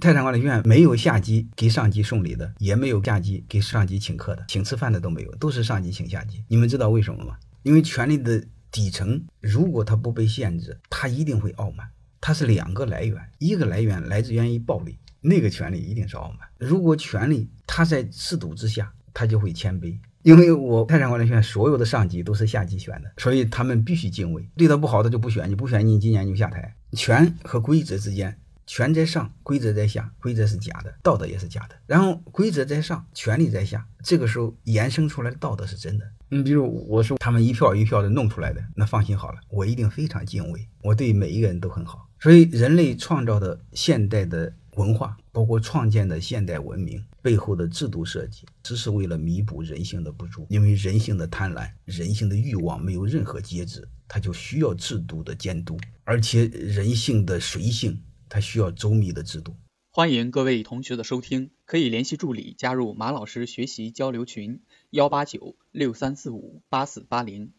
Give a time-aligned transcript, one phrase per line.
[0.00, 6.42] 泰山管理学院没有下级给上级送礼的，也没有下级给上级请客的，请吃饭的都没有，都是上级请下级。
[6.48, 7.36] 你们知道为什么吗？
[7.62, 8.42] 因为权力的
[8.72, 11.86] 底层，如果它不被限制，它一定会傲慢。
[12.18, 16.48] 它是两个来源，一个来源来自源于暴力，那个权力一定是傲慢。
[16.58, 19.98] 如果权力它在制度之下，它就会谦卑。
[20.22, 24.46] 因为我泰山管理学院所有的上级都是下级选的，所以他们必须敬畏。
[24.56, 26.74] 对他不好的就不选，你不选你今年就下台。
[26.92, 28.36] 权和规则之间。
[28.72, 31.74] 权在上，规则在下，规则是假的，道德也是假的。
[31.88, 36.08] 然后规则在上，权力在下，这个时候衍生出来的道德是真的。
[36.28, 42.08] 你比如我说他们一票一票的弄出来的，那放心好了，我一定非常敬畏，我对每一个人都很好。
[42.20, 50.46] 所以人类创造的现代的文化，包括创建的现代文明背后的制度设计，只是为了弥补人性的不足。
[50.48, 58.00] 因为人性的贪婪、人性的欲望没有任何节制，它就需要制度的监督，而且人性的随性。
[58.30, 59.56] 它需要周密的制度。
[59.90, 67.52] 欢迎各位同学的收听，可以联系助理加入马老师学习交流群：幺八九六三四五八四八零。